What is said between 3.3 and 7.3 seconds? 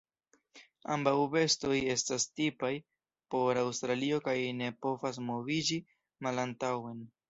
por Aŭstralio kaj ne povas moviĝi malantaŭen.